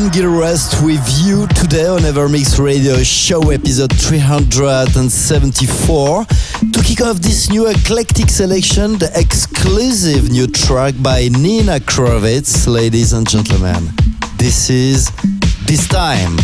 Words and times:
Hi 0.00 0.06
and 0.06 0.14
Gil 0.14 0.32
Everest 0.32 0.82
with 0.82 1.06
you 1.20 1.46
today 1.48 1.86
on 1.86 2.00
Evermix 2.00 2.58
Radio 2.58 3.02
Show 3.02 3.50
episode 3.50 3.92
374. 3.92 6.24
To 6.24 6.82
kick 6.82 7.02
off 7.02 7.18
this 7.18 7.50
new 7.50 7.68
eclectic 7.68 8.30
selection, 8.30 8.92
the 8.92 9.10
exclusive 9.14 10.30
new 10.30 10.46
track 10.46 10.94
by 11.02 11.28
Nina 11.28 11.80
Kraviz, 11.80 12.66
ladies 12.66 13.12
and 13.12 13.28
gentlemen. 13.28 13.90
This 14.38 14.70
is 14.70 15.10
This 15.66 15.86
Time. 15.86 16.38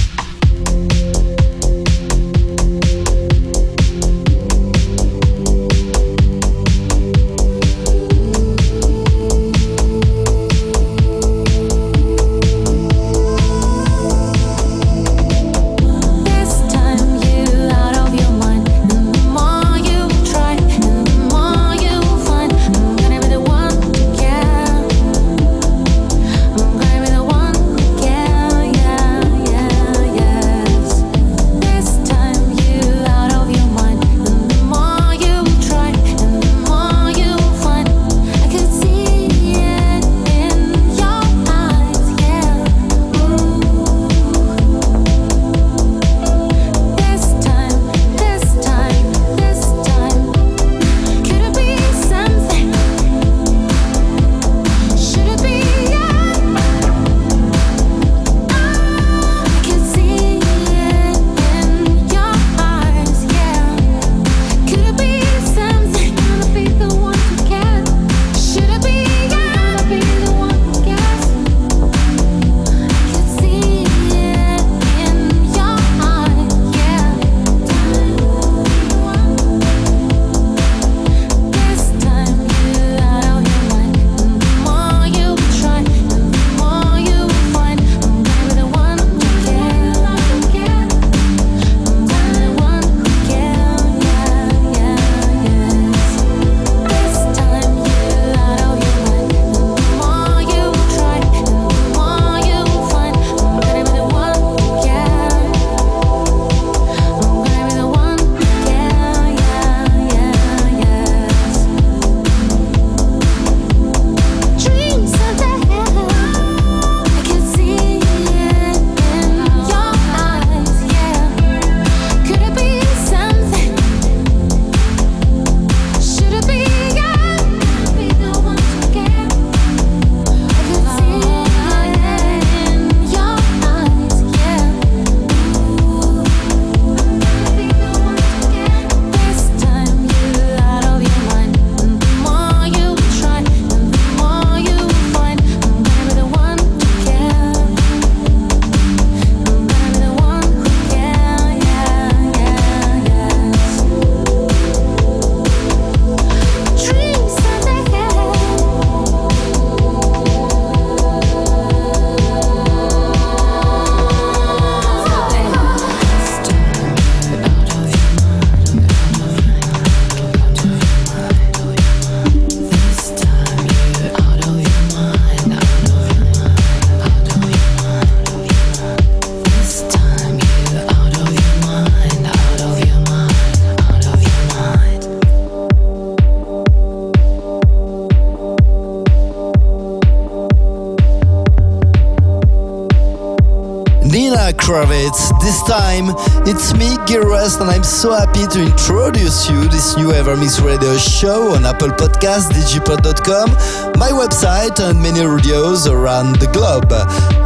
This 195.47 195.63
time, 195.63 196.07
it's 196.45 196.75
me, 196.75 196.97
Gil 197.07 197.23
Everest, 197.23 197.61
and 197.61 197.71
I'm 197.71 197.85
so 197.85 198.13
happy 198.13 198.49
to 198.49 198.63
introduce 198.67 199.49
you 199.49 199.69
this 199.69 199.97
new 199.97 200.11
Ever 200.11 200.35
Evermix 200.35 200.59
Radio 200.61 200.99
show 200.99 201.55
on 201.55 201.65
Apple 201.65 201.91
Podcasts, 201.91 202.51
digipod.com, 202.51 203.51
my 203.97 204.11
website, 204.11 204.81
and 204.81 205.01
many 205.01 205.25
radios 205.25 205.87
around 205.87 206.41
the 206.41 206.51
globe. 206.51 206.91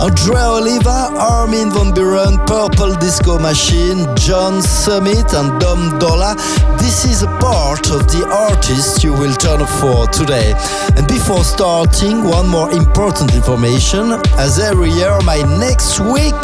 Andrea 0.00 0.49
Oliva, 0.49 1.12
Armin 1.20 1.70
van 1.70 1.93
Buuren, 1.93 2.41
Purple 2.47 2.94
Disco 2.97 3.38
Machine, 3.38 4.08
John 4.17 4.62
Summit, 4.62 5.35
and 5.35 5.61
Dom 5.61 5.99
Dolla. 5.99 6.37
This 6.79 7.05
is 7.05 7.23
a 7.23 7.29
part 7.37 7.91
of 7.91 8.08
the 8.08 8.25
artists 8.32 9.05
you 9.05 9.12
will 9.12 9.35
turn 9.35 9.61
for 9.76 10.06
today. 10.06 10.55
And 10.97 11.06
before 11.06 11.44
starting, 11.44 12.25
one 12.25 12.49
more 12.49 12.70
important 12.70 13.35
information. 13.35 14.12
As 14.41 14.58
every 14.58 14.88
year, 14.88 15.20
my 15.20 15.43
next 15.61 16.00
week 16.00 16.41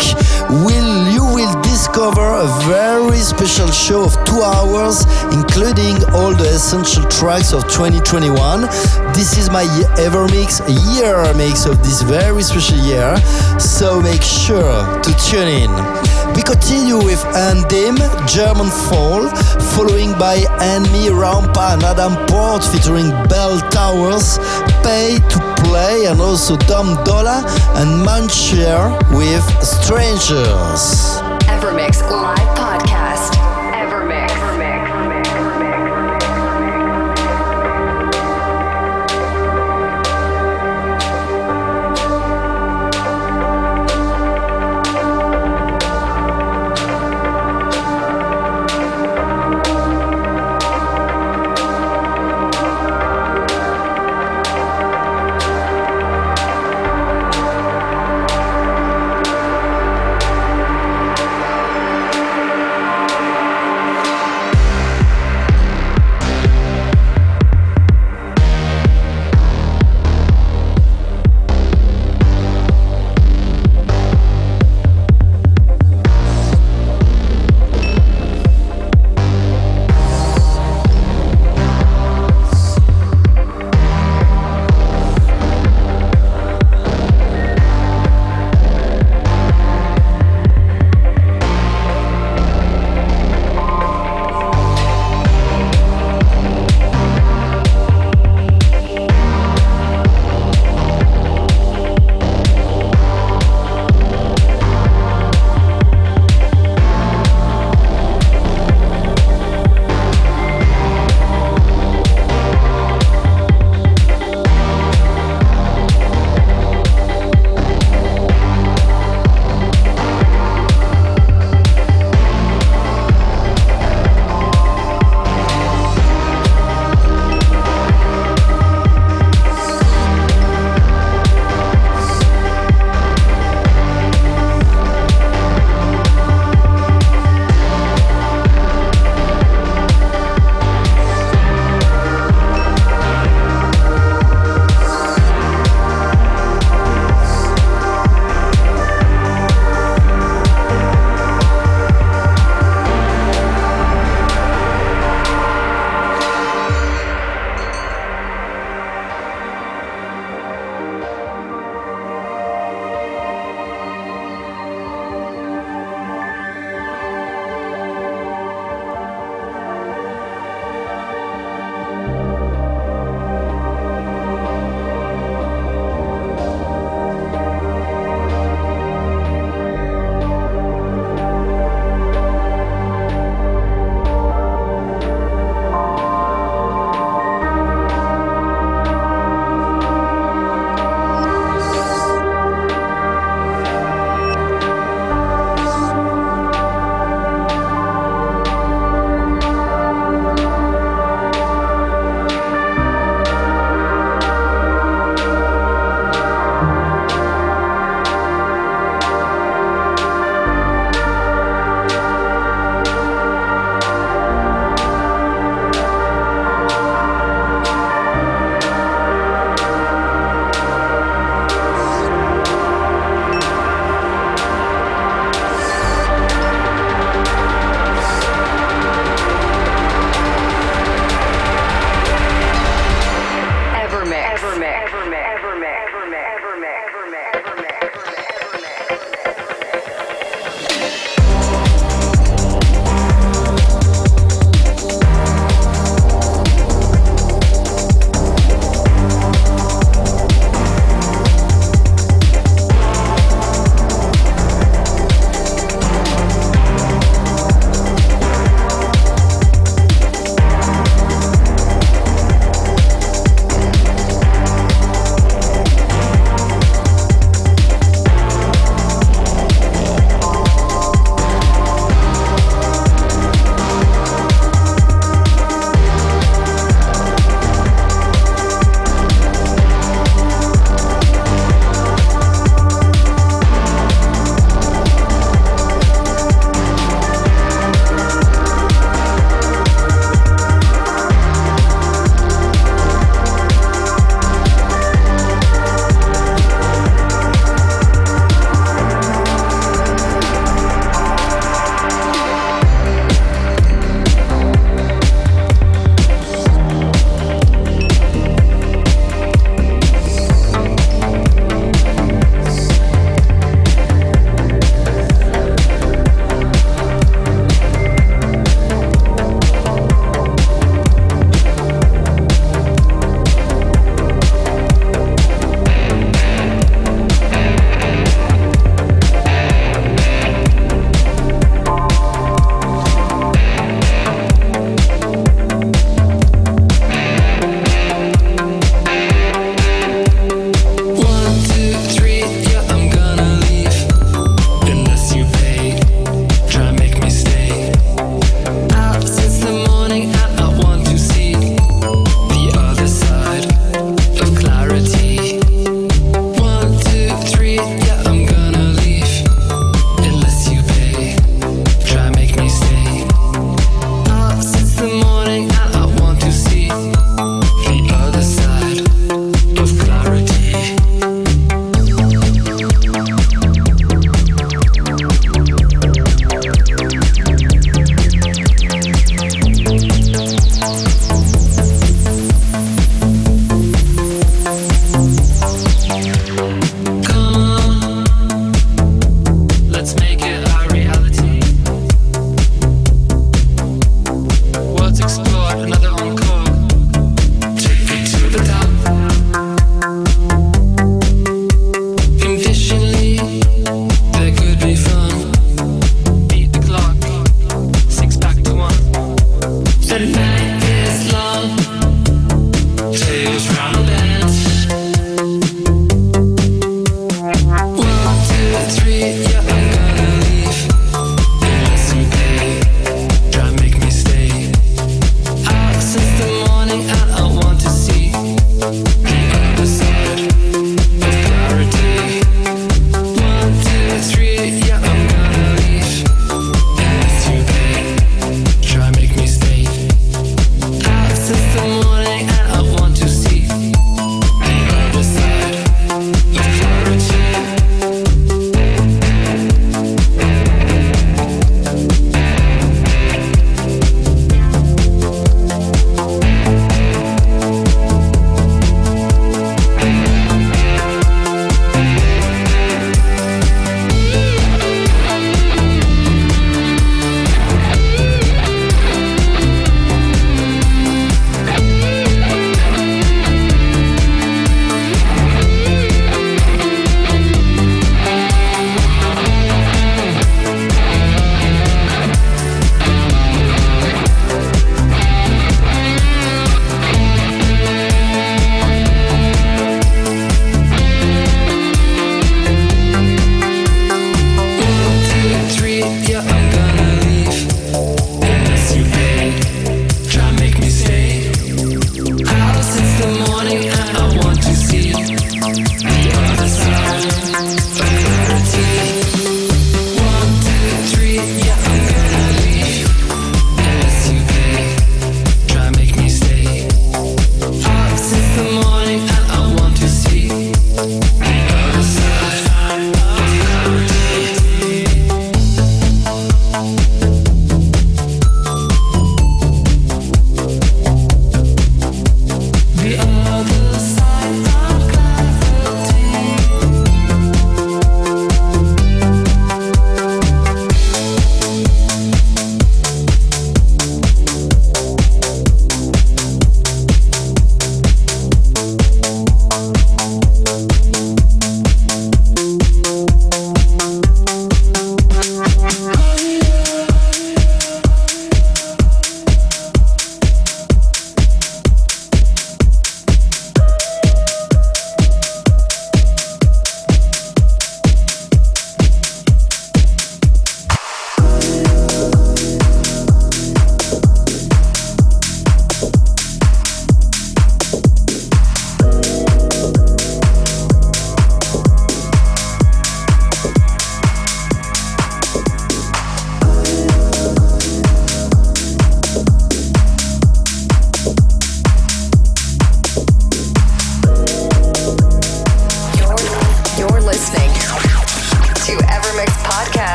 will 0.63 1.09
you 1.09 1.25
will 1.25 1.46
discover 1.63 2.25
a 2.25 2.47
very 2.67 3.19
special 3.19 3.69
show 3.69 4.05
of 4.05 4.15
two 4.25 4.43
hours, 4.43 5.05
including 5.33 5.97
all 6.15 6.35
the 6.35 6.51
essential 6.55 7.05
tracks 7.09 7.53
of 7.53 7.63
2021. 7.69 8.63
This 9.13 9.37
is 9.39 9.51
my 9.51 9.67
ever 9.99 10.27
mix, 10.29 10.61
year 10.95 11.17
mix 11.35 11.67
of 11.67 11.79
this 11.79 12.03
very 12.03 12.43
special 12.43 12.79
year, 12.79 13.17
so 13.59 14.01
make 14.01 14.23
sure 14.23 14.85
to 15.03 15.11
tune 15.29 15.49
in. 15.49 15.71
We 16.35 16.43
continue 16.43 16.99
with 16.99 17.23
Andim, 17.33 17.97
German 18.29 18.69
Fall, 18.89 19.29
following 19.77 20.13
by 20.19 20.45
Enemy 20.61 21.09
Rampa 21.09 21.75
and 21.75 21.83
Adam 21.83 22.15
Port 22.27 22.63
featuring 22.65 23.09
Bell 23.29 23.59
Towers, 23.71 24.39
Pay 24.83 25.19
to 25.31 25.39
Play, 25.65 26.07
and 26.07 26.21
also 26.21 26.57
Dom 26.57 26.93
Dolla 27.05 27.45
and 27.77 28.05
Mancher 28.05 28.93
with 29.17 29.45
Strangers. 29.65 31.36
Evermix 31.67 32.01
Live 32.09 32.56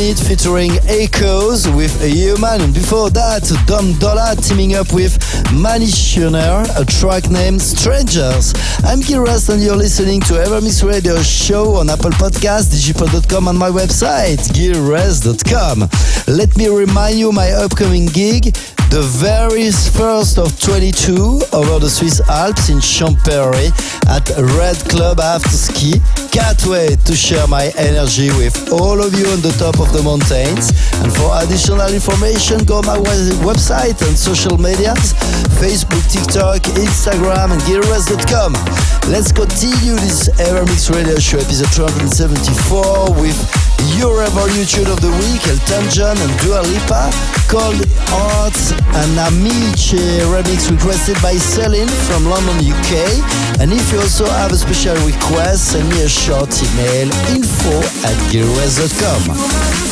Featuring 0.00 0.70
Echoes 0.88 1.68
with 1.68 2.02
a 2.02 2.08
human, 2.08 2.62
and 2.62 2.72
before 2.72 3.10
that, 3.10 3.44
Dom 3.66 3.92
Dolla 3.98 4.34
teaming 4.34 4.74
up 4.74 4.94
with 4.94 5.12
Manny 5.52 5.84
Schöner, 5.84 6.64
a 6.80 6.86
track 6.86 7.28
named 7.28 7.60
Strangers. 7.60 8.54
I'm 8.82 9.00
Everest, 9.02 9.50
and 9.50 9.62
you're 9.62 9.76
listening 9.76 10.22
to 10.22 10.40
Evermix 10.40 10.82
Radio 10.88 11.20
Show 11.20 11.74
on 11.74 11.90
Apple 11.90 12.12
Podcasts, 12.12 12.72
digipod.com, 12.72 13.48
and 13.48 13.58
my 13.58 13.68
website, 13.68 14.40
gilres.com. 14.56 15.80
Let 16.34 16.56
me 16.56 16.68
remind 16.68 17.18
you 17.18 17.30
my 17.30 17.50
upcoming 17.50 18.06
gig 18.06 18.56
the 18.90 19.02
very 19.22 19.70
first 19.70 20.36
of 20.36 20.50
22 20.58 21.14
over 21.54 21.78
the 21.78 21.88
Swiss 21.88 22.20
Alps 22.28 22.70
in 22.70 22.78
Champéry 22.78 23.70
at 24.10 24.26
Red 24.58 24.76
Club 24.90 25.20
After 25.20 25.54
Ski. 25.54 26.02
Can't 26.34 26.58
wait 26.66 26.98
to 27.06 27.14
share 27.14 27.46
my 27.46 27.70
energy 27.78 28.34
with 28.34 28.72
all 28.72 28.98
of 28.98 29.14
you 29.14 29.30
on 29.30 29.40
the 29.46 29.54
top 29.62 29.78
of 29.78 29.94
the 29.94 30.02
mountains. 30.02 30.74
And 31.06 31.10
for 31.14 31.30
additional 31.38 31.86
information, 31.94 32.66
go 32.66 32.82
my 32.82 32.98
website 33.46 34.02
and 34.02 34.18
social 34.18 34.58
medias 34.58 35.14
Facebook, 35.62 36.02
TikTok, 36.10 36.58
Instagram, 36.74 37.54
and 37.54 37.62
GilEverest.com. 37.70 38.58
Let's 39.06 39.30
continue 39.30 39.94
this 40.02 40.28
Evermix 40.42 40.90
Radio 40.90 41.18
Show 41.22 41.38
episode 41.38 41.70
274 41.78 43.22
with 43.22 43.38
your 43.98 44.18
Revolution 44.18 44.86
of 44.86 45.00
the 45.00 45.10
Week, 45.22 45.42
Elton 45.46 45.88
John 45.90 46.16
and 46.18 46.32
Dua 46.40 46.62
Lipa, 46.62 47.10
called 47.48 47.80
Arts 48.12 48.72
and 48.72 49.18
Amici 49.18 49.98
remix 50.26 50.70
requested 50.70 51.16
by 51.22 51.34
Celine 51.34 51.88
from 52.08 52.26
London, 52.26 52.56
UK. 52.60 52.92
And 53.60 53.72
if 53.72 53.92
you 53.92 54.00
also 54.00 54.26
have 54.26 54.52
a 54.52 54.56
special 54.56 54.96
request, 55.06 55.72
send 55.72 55.88
me 55.88 56.02
a 56.02 56.08
short 56.08 56.50
email 56.62 57.08
info 57.34 57.78
at 58.06 58.16
gilres.com. 58.30 59.89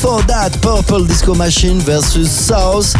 before 0.00 0.22
that, 0.22 0.56
Purple 0.62 1.04
Disco 1.04 1.34
Machine 1.34 1.78
versus 1.78 2.30
South. 2.30 2.94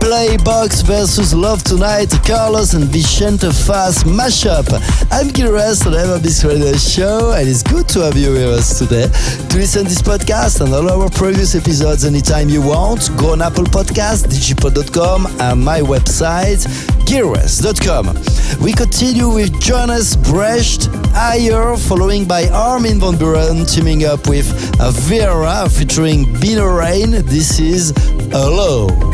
Playbox 0.00 0.82
versus 0.84 1.34
Love 1.34 1.62
Tonight, 1.62 2.08
Carlos 2.24 2.72
and 2.72 2.84
Vicente 2.84 3.52
Fast 3.52 4.06
mashup. 4.06 4.66
I'm 5.12 5.28
Gil 5.28 5.48
Everest 5.48 5.86
on 5.86 5.92
EverMix 5.92 6.42
Radio 6.48 6.72
Show, 6.78 7.32
and 7.32 7.46
it's 7.46 7.62
good 7.62 7.86
to 7.90 8.00
have 8.00 8.16
you 8.16 8.32
with 8.32 8.58
us 8.58 8.78
today. 8.78 9.08
To 9.50 9.56
listen 9.58 9.82
to 9.82 9.88
this 9.90 10.00
podcast 10.00 10.62
and 10.62 10.72
all 10.72 10.88
our 10.88 11.10
previous 11.10 11.54
episodes 11.54 12.06
anytime 12.06 12.48
you 12.48 12.62
want, 12.62 13.10
go 13.18 13.32
on 13.32 13.42
Apple 13.42 13.64
Podcast, 13.64 14.24
digipod.com, 14.28 15.26
and 15.40 15.62
my 15.62 15.80
website, 15.80 16.64
gilres.com. 17.04 18.64
We 18.64 18.72
continue 18.72 19.28
with 19.28 19.60
Jonas 19.60 20.16
Brecht, 20.16 20.88
Higher, 21.22 21.76
following 21.76 22.24
by 22.24 22.48
Armin 22.48 22.98
van 22.98 23.12
Buuren, 23.12 23.70
teaming 23.70 24.06
up 24.06 24.26
with 24.26 24.46
Vera 25.06 25.68
featuring 25.68 26.24
Bino 26.40 26.64
Rain. 26.64 27.10
This 27.10 27.60
is 27.60 27.92
Hello. 28.32 29.09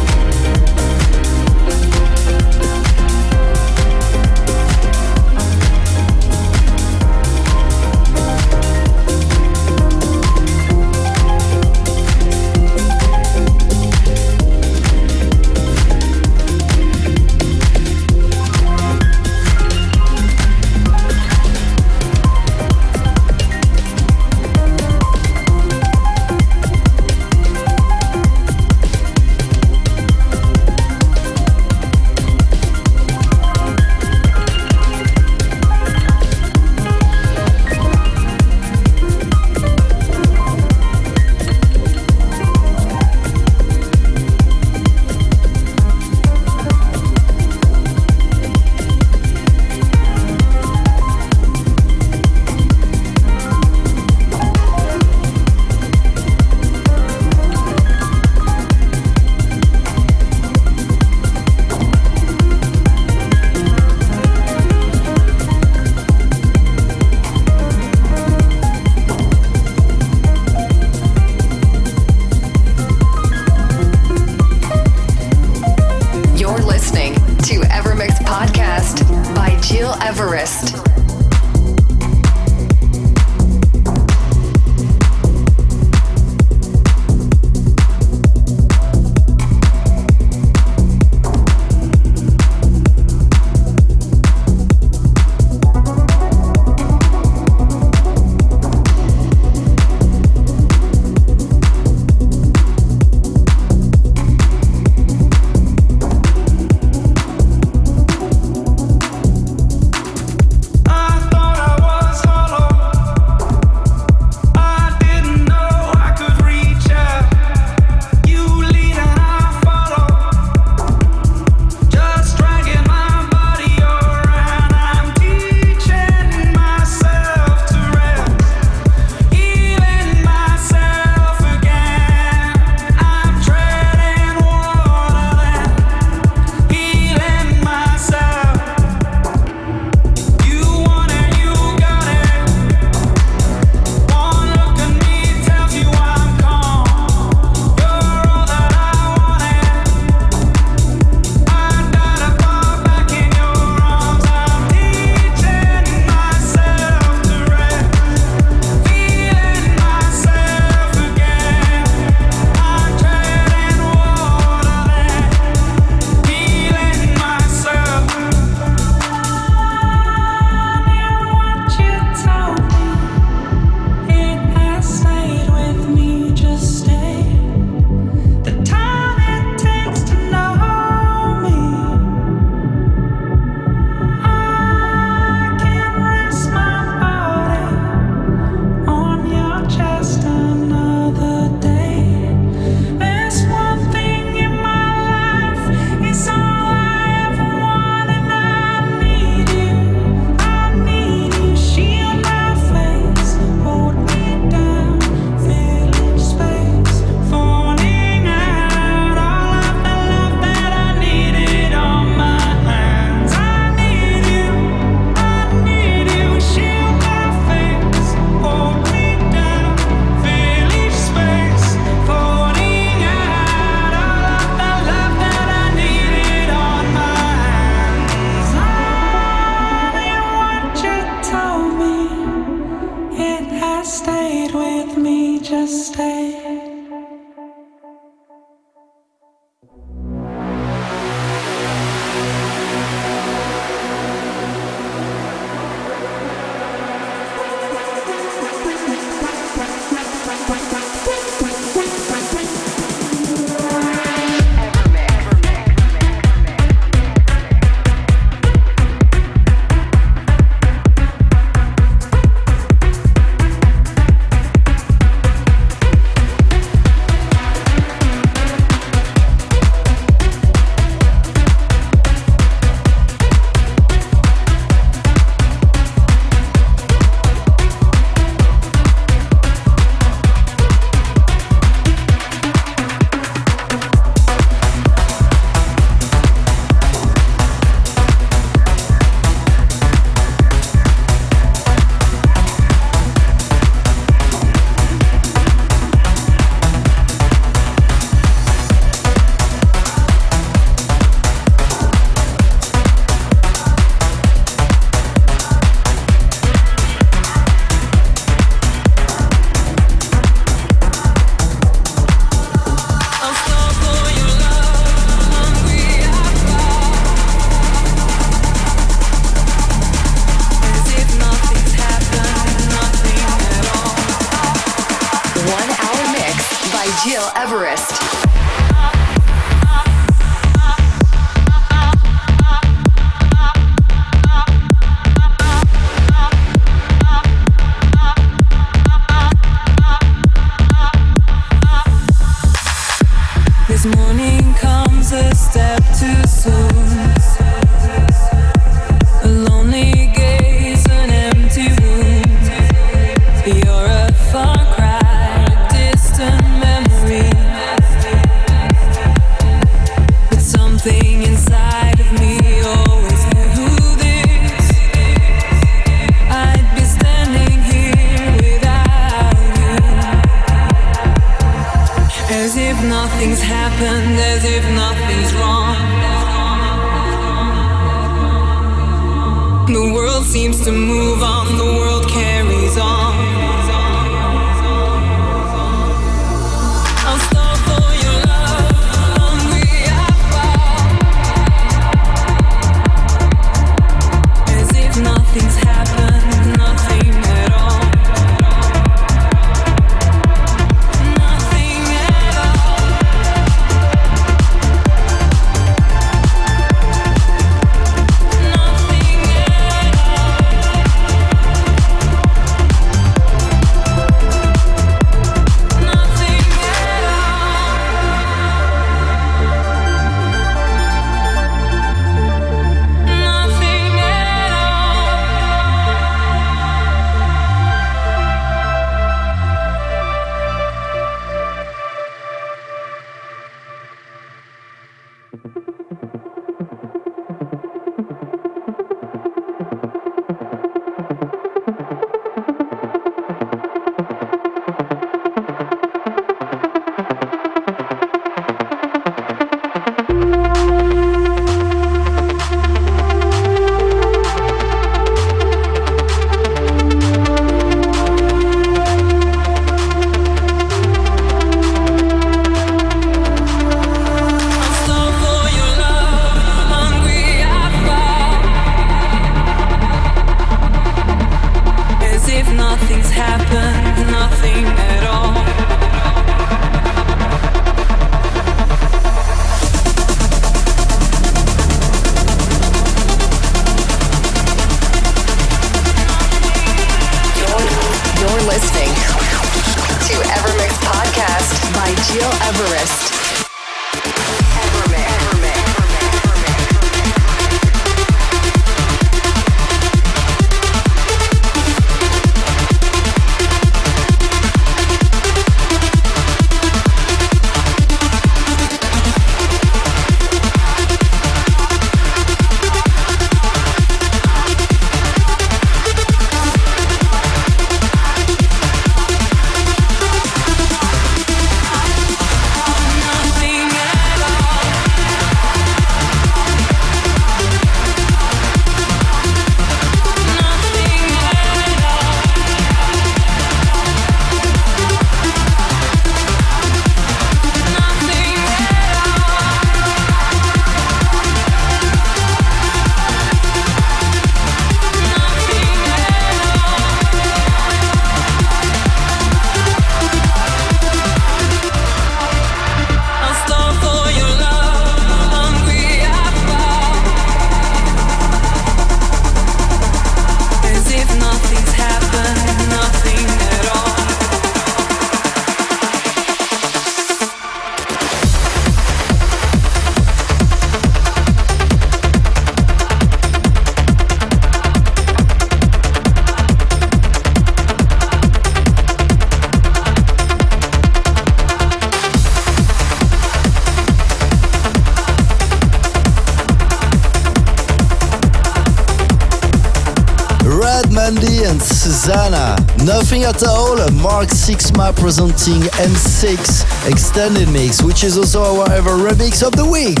Nothing 593.12 593.28
at 593.28 593.46
all, 593.46 593.76
Mark 594.00 594.30
Sixma 594.30 594.96
presenting 594.96 595.60
M6 595.84 596.90
Extended 596.90 597.46
Mix, 597.50 597.82
which 597.82 598.04
is 598.04 598.16
also 598.16 598.42
our 598.42 598.72
ever 598.72 598.92
remix 598.92 599.46
of 599.46 599.52
the 599.52 599.66
week. 599.66 600.00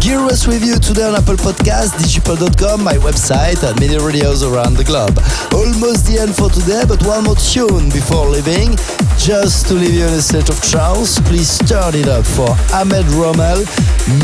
Gear 0.00 0.18
us 0.26 0.44
with 0.44 0.64
you 0.64 0.74
today 0.74 1.04
on 1.04 1.14
Apple 1.14 1.36
Podcast, 1.36 1.90
digipod.com, 2.02 2.82
my 2.82 2.94
website, 2.94 3.62
and 3.62 3.78
many 3.78 3.96
radios 4.04 4.42
around 4.42 4.74
the 4.74 4.82
globe. 4.82 5.16
Almost 5.54 6.06
the 6.06 6.18
end 6.18 6.34
for 6.34 6.50
today, 6.50 6.82
but 6.82 7.00
one 7.06 7.22
more 7.22 7.36
tune 7.36 7.90
before 7.90 8.26
leaving. 8.26 8.74
Just 9.28 9.66
to 9.66 9.74
leave 9.74 9.92
you 9.92 10.06
in 10.06 10.14
a 10.14 10.22
set 10.22 10.48
of 10.48 10.58
trance, 10.62 11.20
please 11.20 11.58
turn 11.58 11.94
it 11.94 12.08
up 12.08 12.24
for 12.24 12.48
Ahmed 12.72 13.04
Romel. 13.12 13.60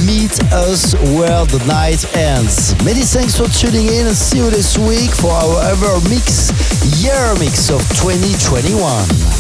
Meet 0.07 0.42
us 0.50 0.94
where 1.12 1.44
the 1.44 1.62
night 1.68 2.16
ends. 2.16 2.74
Many 2.86 3.02
thanks 3.02 3.36
for 3.36 3.46
tuning 3.48 3.84
in 3.88 4.07
and 4.07 4.16
see 4.16 4.38
you 4.38 4.48
this 4.48 4.78
week 4.78 5.11
for 5.11 5.30
our 5.30 5.74
EverMix, 5.74 7.05
year 7.05 7.34
mix 7.38 7.68
of 7.68 7.80
2021. 8.00 9.34